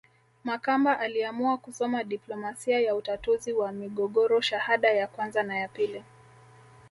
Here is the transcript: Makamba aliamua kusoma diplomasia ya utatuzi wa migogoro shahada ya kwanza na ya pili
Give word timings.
Makamba 0.43 0.99
aliamua 0.99 1.57
kusoma 1.57 2.03
diplomasia 2.03 2.79
ya 2.79 2.95
utatuzi 2.95 3.53
wa 3.53 3.71
migogoro 3.71 4.41
shahada 4.41 4.91
ya 4.91 5.07
kwanza 5.07 5.43
na 5.43 5.57
ya 5.59 5.67
pili 5.67 6.03